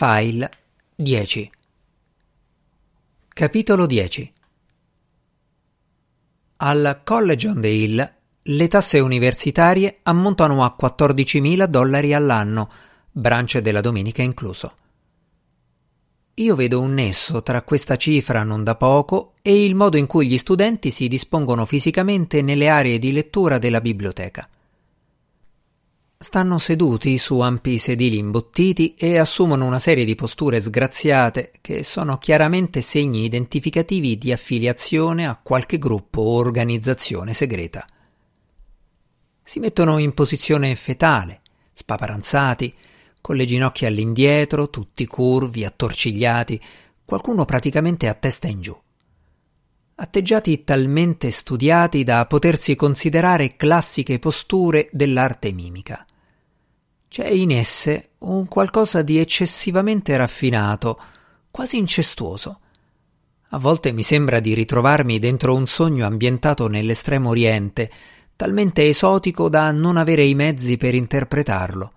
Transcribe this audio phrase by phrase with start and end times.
[0.00, 0.48] File
[0.94, 1.50] 10
[3.30, 4.32] Capitolo 10
[6.58, 12.70] Al College on the Hill le tasse universitarie ammontano a 14.000 dollari all'anno,
[13.10, 14.76] branche della domenica incluso.
[16.34, 20.28] Io vedo un nesso tra questa cifra non da poco e il modo in cui
[20.28, 24.48] gli studenti si dispongono fisicamente nelle aree di lettura della biblioteca.
[26.28, 32.18] Stanno seduti su ampi sedili imbottiti e assumono una serie di posture sgraziate che sono
[32.18, 37.82] chiaramente segni identificativi di affiliazione a qualche gruppo o organizzazione segreta.
[39.42, 41.40] Si mettono in posizione fetale,
[41.72, 42.74] spaparanzati,
[43.22, 46.60] con le ginocchia all'indietro, tutti curvi, attorcigliati,
[47.06, 48.78] qualcuno praticamente a testa in giù
[50.00, 56.04] atteggiati talmente studiati da potersi considerare classiche posture dell'arte mimica.
[57.08, 61.00] C'è in esse un qualcosa di eccessivamente raffinato,
[61.50, 62.60] quasi incestuoso.
[63.48, 67.90] A volte mi sembra di ritrovarmi dentro un sogno ambientato nell'estremo oriente,
[68.36, 71.92] talmente esotico da non avere i mezzi per interpretarlo.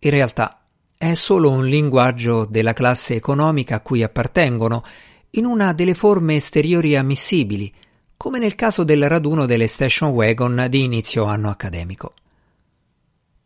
[0.00, 0.60] In realtà
[0.98, 4.84] è solo un linguaggio della classe economica a cui appartengono
[5.30, 7.72] in una delle forme esteriori ammissibili,
[8.18, 12.12] come nel caso del raduno delle station wagon di inizio anno accademico.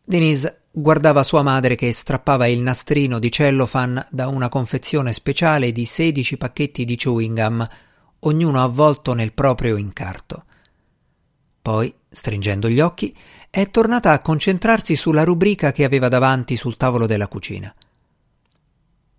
[0.08, 5.84] Denise guardava sua madre che strappava il nastrino di cellofan da una confezione speciale di
[5.84, 7.68] sedici pacchetti di chewing gum,
[8.20, 10.44] ognuno avvolto nel proprio incarto.
[11.60, 13.12] Poi, stringendo gli occhi,
[13.50, 17.74] è tornata a concentrarsi sulla rubrica che aveva davanti sul tavolo della cucina.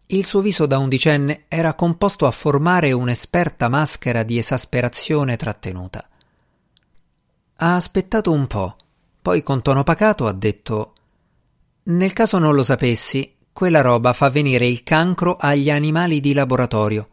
[0.06, 6.08] Il suo viso da undicenne era composto a formare un'esperta maschera di esasperazione trattenuta.
[7.58, 8.78] Ha aspettato un po',
[9.28, 10.94] poi con tono pacato ha detto
[11.84, 17.10] Nel caso non lo sapessi, quella roba fa venire il cancro agli animali di laboratorio.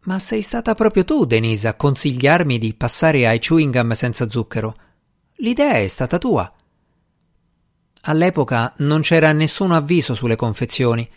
[0.00, 4.74] Ma sei stata proprio tu, Denise, a consigliarmi di passare ai chewing gum senza zucchero.
[5.36, 6.52] L'idea è stata tua.
[8.02, 11.08] All'epoca non c'era nessun avviso sulle confezioni.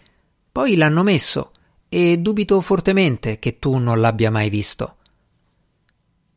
[0.50, 1.52] Poi l'hanno messo
[1.90, 4.99] e dubito fortemente che tu non l'abbia mai visto.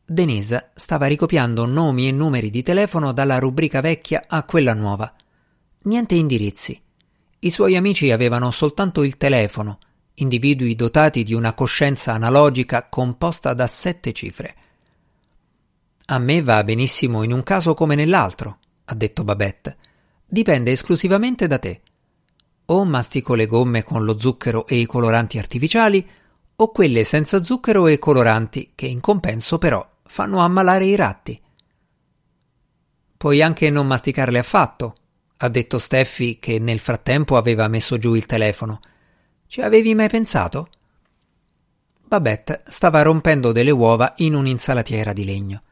[0.05, 5.13] Denise stava ricopiando nomi e numeri di telefono dalla rubrica vecchia a quella nuova.
[5.83, 6.81] Niente indirizzi.
[7.39, 9.79] I suoi amici avevano soltanto il telefono,
[10.15, 14.55] individui dotati di una coscienza analogica composta da sette cifre.
[16.05, 19.77] A me va benissimo in un caso come nell'altro, ha detto Babette
[20.33, 21.81] dipende esclusivamente da te.
[22.65, 26.03] O mastico le gomme con lo zucchero e i coloranti artificiali,
[26.55, 31.41] o quelle senza zucchero e coloranti, che in compenso però fanno ammalare i ratti.
[33.17, 34.95] Puoi anche non masticarle affatto,
[35.37, 38.79] ha detto Steffi che nel frattempo aveva messo giù il telefono.
[39.47, 40.69] Ci avevi mai pensato?
[42.05, 45.63] Babette stava rompendo delle uova in un'insalatiera di legno.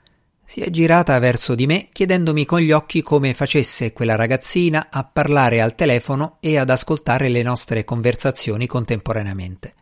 [0.43, 5.03] Si è girata verso di me chiedendomi con gli occhi come facesse quella ragazzina a
[5.05, 9.75] parlare al telefono e ad ascoltare le nostre conversazioni contemporaneamente.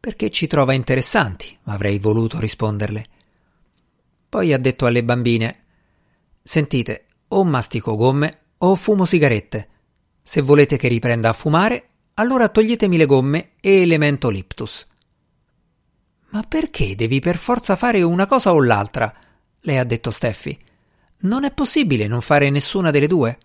[0.00, 3.04] Perché ci trova interessanti, avrei voluto risponderle.
[4.28, 5.60] Poi ha detto alle bambine
[6.42, 9.68] Sentite, o mastico gomme o fumo sigarette.
[10.22, 14.86] Se volete che riprenda a fumare, allora toglietemi le gomme e elemento liptus.
[16.30, 19.14] Ma perché devi per forza fare una cosa o l'altra?
[19.60, 20.58] le ha detto Steffi.
[21.18, 23.38] Non è possibile non fare nessuna delle due.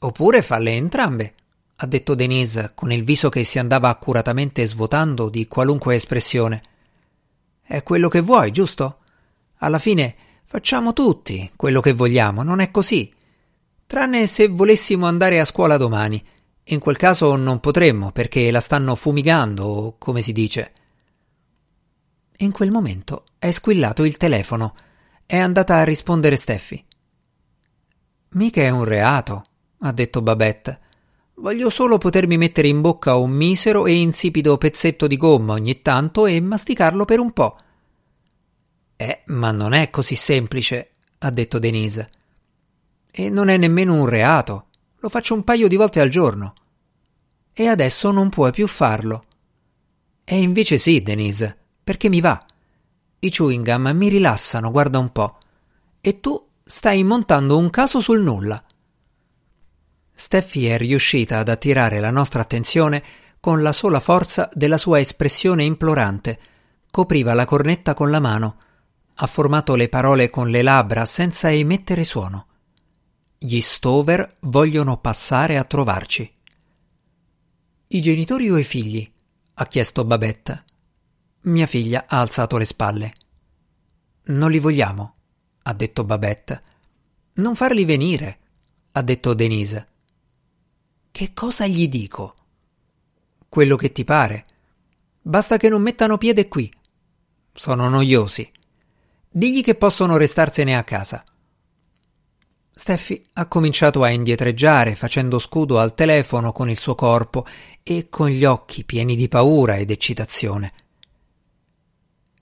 [0.00, 1.34] Oppure falle entrambe,
[1.80, 6.60] ha detto Denise con il viso che si andava accuratamente svuotando di qualunque espressione.
[7.62, 8.98] È quello che vuoi, giusto?
[9.58, 13.14] Alla fine facciamo tutti quello che vogliamo, non è così?
[13.86, 16.22] Tranne se volessimo andare a scuola domani.
[16.64, 20.72] In quel caso non potremmo perché la stanno fumigando, come si dice.
[22.38, 24.74] In quel momento è squillato il telefono.
[25.24, 26.84] È andata a rispondere Steffi.
[28.30, 29.44] Mica è un reato,
[29.78, 30.80] ha detto Babette.
[31.40, 36.26] Voglio solo potermi mettere in bocca un misero e insipido pezzetto di gomma ogni tanto
[36.26, 37.56] e masticarlo per un po'.
[38.96, 42.10] Eh, ma non è così semplice, ha detto Denise.
[43.10, 44.66] E non è nemmeno un reato.
[44.98, 46.54] Lo faccio un paio di volte al giorno.
[47.52, 49.24] E adesso non puoi più farlo.
[50.24, 51.56] E invece sì, Denise
[51.88, 52.38] perché mi va.
[53.20, 55.38] I chewing gum mi rilassano, guarda un po'.
[56.02, 58.62] E tu stai montando un caso sul nulla.
[60.20, 63.04] Steffi è riuscita ad attirare la nostra attenzione
[63.38, 66.40] con la sola forza della sua espressione implorante.
[66.90, 68.56] Copriva la cornetta con la mano.
[69.14, 72.46] Ha formato le parole con le labbra senza emettere suono.
[73.38, 76.28] Gli Stover vogliono passare a trovarci.
[77.86, 79.08] I genitori o i figli?
[79.54, 80.64] ha chiesto Babette.
[81.42, 83.14] Mia figlia ha alzato le spalle.
[84.24, 85.14] Non li vogliamo,
[85.62, 86.62] ha detto Babette.
[87.34, 88.38] Non farli venire,
[88.90, 89.86] ha detto Denise.
[91.18, 92.32] Che cosa gli dico?
[93.48, 94.44] Quello che ti pare.
[95.20, 96.72] Basta che non mettano piede qui.
[97.52, 98.48] Sono noiosi.
[99.28, 101.24] Digli che possono restarsene a casa.
[102.70, 107.44] Steffi ha cominciato a indietreggiare, facendo scudo al telefono con il suo corpo
[107.82, 110.72] e con gli occhi pieni di paura ed eccitazione.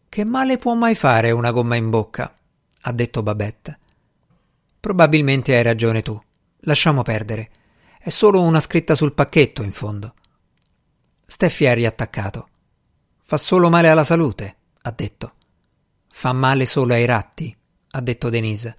[0.07, 2.37] Che male può mai fare una gomma in bocca?
[2.83, 3.79] ha detto Babette.
[4.79, 6.23] Probabilmente hai ragione tu.
[6.59, 7.51] Lasciamo perdere.
[8.07, 10.15] È solo una scritta sul pacchetto, in fondo.
[11.27, 12.49] Steffi ha riattaccato.
[13.25, 15.35] Fa solo male alla salute, ha detto.
[16.09, 17.53] Fa male solo ai ratti,
[17.91, 18.77] ha detto Denise.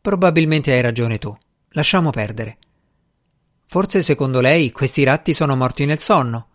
[0.00, 1.32] Probabilmente hai ragione tu.
[1.68, 2.58] Lasciamo perdere.
[3.64, 6.48] Forse secondo lei questi ratti sono morti nel sonno.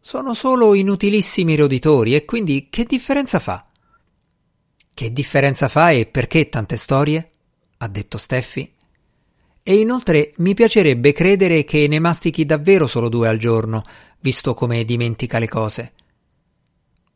[0.00, 3.66] Sono solo inutilissimi roditori e quindi che differenza fa?
[4.94, 7.28] Che differenza fa e perché tante storie?
[7.76, 8.76] ha detto Steffi.
[9.68, 13.82] E inoltre mi piacerebbe credere che ne mastichi davvero solo due al giorno,
[14.20, 15.92] visto come dimentica le cose.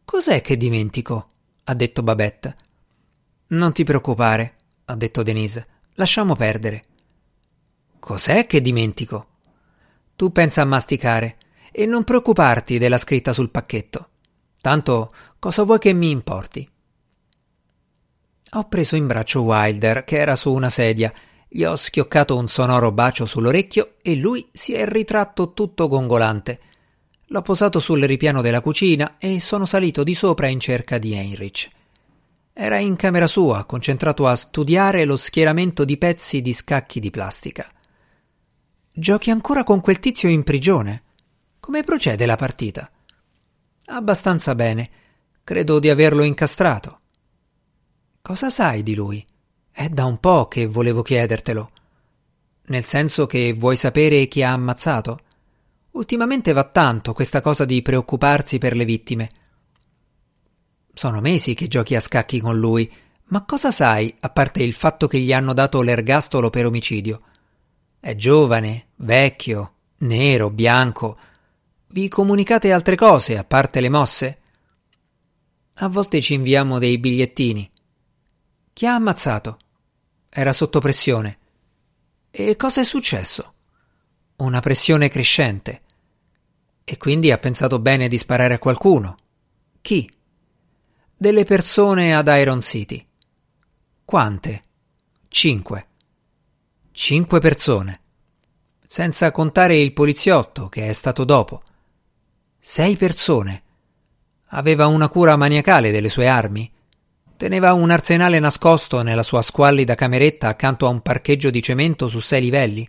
[0.05, 1.29] Cos'è che dimentico?
[1.65, 2.57] ha detto Babette.
[3.47, 4.55] Non ti preoccupare,
[4.85, 5.67] ha detto Denise.
[5.95, 6.85] Lasciamo perdere.
[7.99, 9.29] Cos'è che dimentico?
[10.15, 11.39] Tu pensa a masticare
[11.73, 14.09] e non preoccuparti della scritta sul pacchetto.
[14.61, 16.71] Tanto cosa vuoi che mi importi?
[18.51, 21.11] Ho preso in braccio Wilder, che era su una sedia,
[21.55, 26.61] gli ho schioccato un sonoro bacio sull'orecchio e lui si è ritratto tutto gongolante.
[27.27, 31.69] L'ho posato sul ripiano della cucina e sono salito di sopra in cerca di Heinrich.
[32.55, 37.71] Era in camera sua, concentrato a studiare lo schieramento di pezzi di scacchi di plastica.
[38.91, 41.03] Giochi ancora con quel tizio in prigione?
[41.61, 42.91] Come procede la partita?
[43.87, 44.91] Abbastanza bene.
[45.45, 47.01] Credo di averlo incastrato.
[48.23, 49.23] Cosa sai di lui?
[49.73, 51.71] È da un po' che volevo chiedertelo.
[52.67, 55.21] Nel senso che vuoi sapere chi ha ammazzato?
[55.93, 59.31] Ultimamente va tanto questa cosa di preoccuparsi per le vittime.
[60.93, 62.91] Sono mesi che giochi a scacchi con lui,
[63.29, 67.23] ma cosa sai, a parte il fatto che gli hanno dato l'ergastolo per omicidio?
[67.99, 71.19] È giovane, vecchio, nero, bianco,
[71.89, 74.39] vi comunicate altre cose a parte le mosse?
[75.77, 77.71] A volte ci inviamo dei bigliettini.
[78.73, 79.59] Chi ha ammazzato?
[80.29, 81.39] Era sotto pressione.
[82.31, 83.55] E cosa è successo?
[84.37, 85.83] Una pressione crescente.
[86.85, 89.17] E quindi ha pensato bene di sparare a qualcuno.
[89.81, 90.11] Chi?
[91.15, 93.07] Delle persone ad Iron City.
[94.05, 94.63] Quante?
[95.29, 95.87] Cinque.
[96.91, 98.01] Cinque persone.
[98.85, 101.63] Senza contare il poliziotto che è stato dopo.
[102.59, 103.63] Sei persone.
[104.49, 106.71] Aveva una cura maniacale delle sue armi.
[107.37, 112.21] Teneva un arsenale nascosto nella sua squallida cameretta accanto a un parcheggio di cemento su
[112.21, 112.89] sei livelli.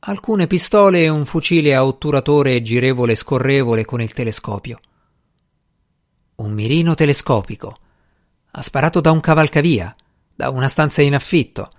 [0.00, 4.80] Alcune pistole e un fucile a otturatore girevole e scorrevole con il telescopio.
[6.36, 7.78] Un mirino telescopico.
[8.50, 9.94] Ha sparato da un cavalcavia,
[10.34, 11.70] da una stanza in affitto.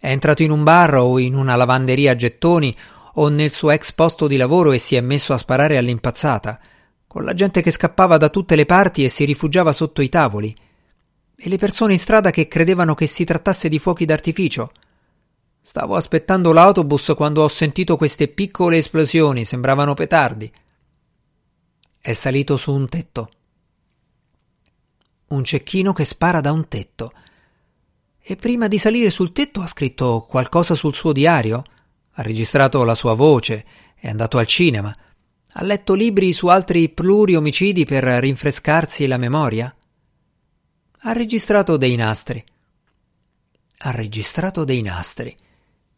[0.00, 2.74] È entrato in un bar o in una lavanderia a gettoni
[3.14, 6.58] o nel suo ex posto di lavoro e si è messo a sparare all'impazzata,
[7.10, 10.54] con la gente che scappava da tutte le parti e si rifugiava sotto i tavoli,
[11.36, 14.70] e le persone in strada che credevano che si trattasse di fuochi d'artificio.
[15.60, 20.52] Stavo aspettando l'autobus quando ho sentito queste piccole esplosioni, sembravano petardi.
[22.00, 23.30] È salito su un tetto.
[25.30, 27.12] Un cecchino che spara da un tetto.
[28.20, 31.64] E prima di salire sul tetto ha scritto qualcosa sul suo diario?
[32.12, 33.64] ha registrato la sua voce,
[33.96, 34.94] è andato al cinema,
[35.52, 39.74] ha letto libri su altri pluriomicidi per rinfrescarsi la memoria.
[41.00, 42.44] Ha registrato dei nastri.
[43.78, 45.36] Ha registrato dei nastri.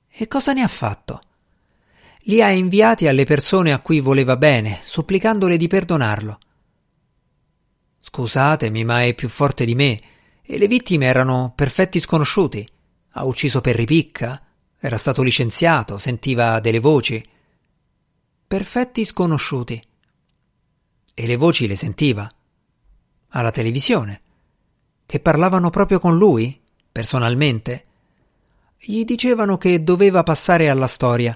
[0.08, 1.20] E cosa ne ha fatto?
[2.26, 6.38] Li ha inviati alle persone a cui voleva bene, supplicandole di perdonarlo.
[8.00, 10.00] Scusatemi, ma è più forte di me,
[10.42, 12.66] e le vittime erano perfetti sconosciuti.
[13.12, 14.40] Ha ucciso per ripicca,
[14.78, 17.24] era stato licenziato, sentiva delle voci.
[18.52, 19.82] Perfetti sconosciuti.
[21.14, 22.30] E le voci le sentiva.
[23.28, 24.20] Alla televisione.
[25.06, 26.60] Che parlavano proprio con lui,
[26.92, 27.84] personalmente.
[28.76, 31.34] Gli dicevano che doveva passare alla storia.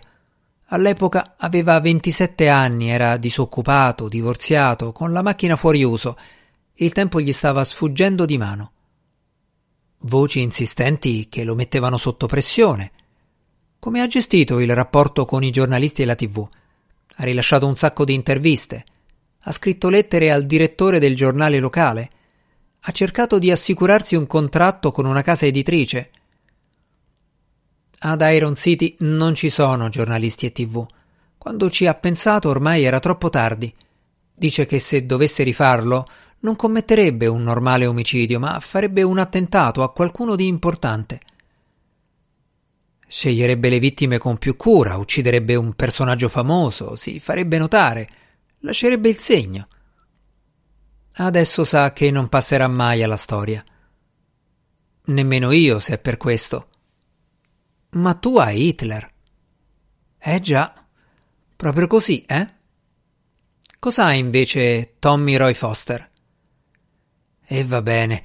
[0.67, 6.19] All'epoca aveva 27 anni, era disoccupato, divorziato, con la macchina fuori uso.
[6.75, 8.73] Il tempo gli stava sfuggendo di mano.
[10.01, 12.93] voci insistenti che lo mettevano sotto pressione.
[13.79, 16.47] Come ha gestito il rapporto con i giornalisti e la TV?
[17.17, 18.85] Ha rilasciato un sacco di interviste,
[19.41, 22.11] ha scritto lettere al direttore del giornale locale,
[22.81, 26.11] ha cercato di assicurarsi un contratto con una casa editrice.
[28.01, 30.87] Ad Iron City non ci sono giornalisti e TV.
[31.39, 33.73] Quando ci ha pensato ormai era troppo tardi.
[34.35, 36.07] Dice che se dovesse rifarlo
[36.41, 41.21] non commetterebbe un normale omicidio, ma farebbe un attentato a qualcuno di importante.
[43.09, 48.09] Sceglierebbe le vittime con più cura, ucciderebbe un personaggio famoso, si farebbe notare,
[48.61, 49.69] lascerebbe il segno.
[51.13, 53.65] Adesso sa che non passerà mai alla storia.
[55.05, 56.69] Nemmeno io, se è per questo.
[57.91, 59.13] Ma tu hai Hitler.
[60.19, 60.75] Eh già,
[61.55, 62.55] proprio così, eh?
[63.79, 66.11] Cos'ha invece Tommy Roy Foster?
[67.47, 68.25] E va bene.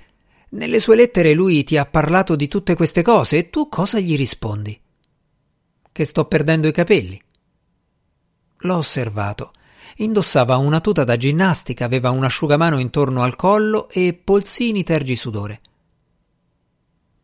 [0.53, 4.17] Nelle sue lettere lui ti ha parlato di tutte queste cose e tu cosa gli
[4.17, 4.77] rispondi?
[5.93, 7.21] Che sto perdendo i capelli.
[8.57, 9.53] L'ho osservato.
[9.97, 15.61] Indossava una tuta da ginnastica, aveva un asciugamano intorno al collo e polsini tergisudore.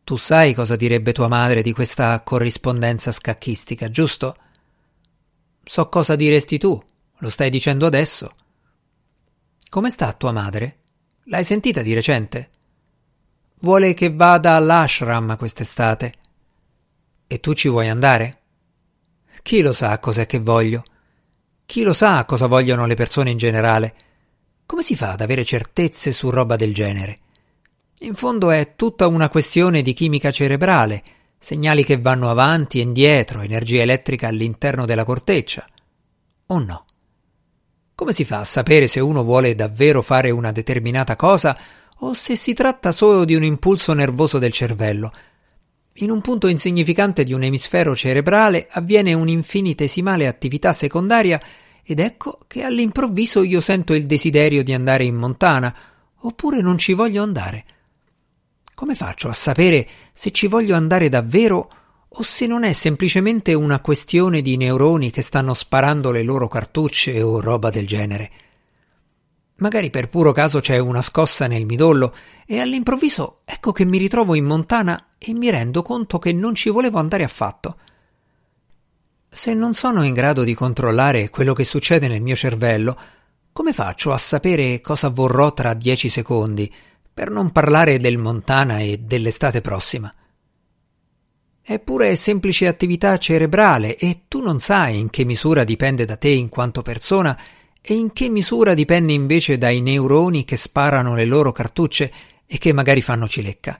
[0.05, 4.37] Tu sai cosa direbbe tua madre di questa corrispondenza scacchistica, giusto?
[5.65, 6.81] So cosa diresti tu,
[7.17, 8.35] lo stai dicendo adesso.
[9.67, 10.79] Come sta tua madre?
[11.25, 12.51] L'hai sentita di recente?
[13.59, 16.13] Vuole che vada all'ashram quest'estate.
[17.25, 18.41] E tu ci vuoi andare?
[19.41, 20.83] Chi lo sa cos'è che voglio?
[21.65, 23.95] Chi lo sa cosa vogliono le persone in generale?
[24.65, 27.19] Come si fa ad avere certezze su roba del genere?
[27.99, 31.03] In fondo è tutta una questione di chimica cerebrale,
[31.39, 35.67] segnali che vanno avanti e indietro, energia elettrica all'interno della corteccia.
[36.47, 36.85] O no?
[37.95, 41.57] Come si fa a sapere se uno vuole davvero fare una determinata cosa
[41.99, 45.11] o se si tratta solo di un impulso nervoso del cervello?
[45.99, 51.41] In un punto insignificante di un emisfero cerebrale avviene un'infinitesimale attività secondaria
[51.83, 55.75] ed ecco che all'improvviso io sento il desiderio di andare in montana,
[56.17, 57.65] oppure non ci voglio andare.
[58.75, 61.71] Come faccio a sapere se ci voglio andare davvero
[62.09, 67.21] o se non è semplicemente una questione di neuroni che stanno sparando le loro cartucce
[67.23, 68.31] o roba del genere?
[69.57, 74.35] Magari per puro caso c'è una scossa nel midollo e all'improvviso ecco che mi ritrovo
[74.35, 77.77] in montana e mi rendo conto che non ci volevo andare affatto.
[79.29, 82.97] Se non sono in grado di controllare quello che succede nel mio cervello,
[83.51, 86.71] come faccio a sapere cosa vorrò tra dieci secondi,
[87.11, 90.13] per non parlare del Montana e dell'estate prossima?
[91.59, 96.29] È pure semplice attività cerebrale e tu non sai in che misura dipende da te
[96.29, 97.37] in quanto persona
[97.89, 102.11] e in che misura dipende invece dai neuroni che sparano le loro cartucce
[102.45, 103.77] e che magari fanno cilecca.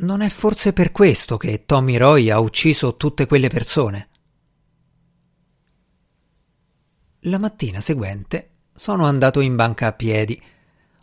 [0.00, 4.08] Non è forse per questo che Tommy Roy ha ucciso tutte quelle persone?
[7.20, 10.38] La mattina seguente sono andato in banca a piedi.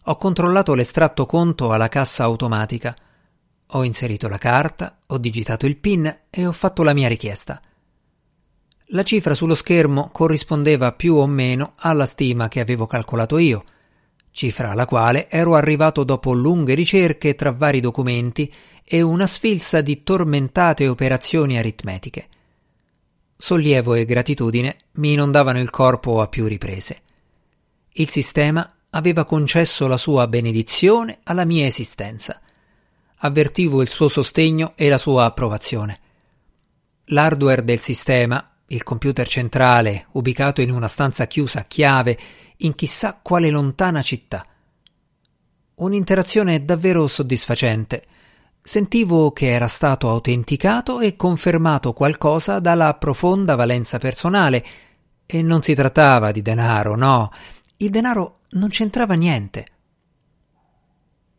[0.03, 2.95] Ho controllato l'estratto conto alla cassa automatica.
[3.69, 7.59] Ho inserito la carta, ho digitato il PIN e ho fatto la mia richiesta.
[8.89, 13.63] La cifra sullo schermo corrispondeva più o meno alla stima che avevo calcolato io–
[14.35, 20.03] cifra alla quale ero arrivato dopo lunghe ricerche tra vari documenti e una sfilza di
[20.03, 22.27] tormentate operazioni aritmetiche.
[23.37, 27.01] Sollievo e gratitudine mi inondavano il corpo a più riprese.
[27.93, 32.41] Il sistema aveva concesso la sua benedizione alla mia esistenza.
[33.19, 35.99] Avvertivo il suo sostegno e la sua approvazione.
[37.05, 42.17] L'hardware del sistema, il computer centrale, ubicato in una stanza chiusa a chiave
[42.57, 44.45] in chissà quale lontana città.
[45.75, 48.05] Un'interazione davvero soddisfacente.
[48.61, 54.65] Sentivo che era stato autenticato e confermato qualcosa dalla profonda valenza personale,
[55.27, 57.31] e non si trattava di denaro, no,
[57.77, 59.67] il denaro non c'entrava niente.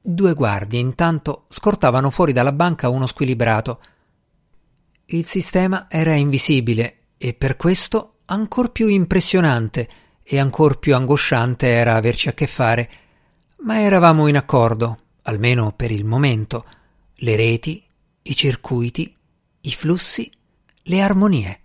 [0.00, 3.80] Due guardie intanto scortavano fuori dalla banca uno squilibrato.
[5.06, 9.88] Il sistema era invisibile e per questo ancor più impressionante
[10.22, 12.90] e ancor più angosciante era averci a che fare,
[13.58, 16.64] ma eravamo in accordo, almeno per il momento,
[17.16, 17.84] le reti,
[18.22, 19.14] i circuiti,
[19.60, 20.30] i flussi,
[20.82, 21.60] le armonie.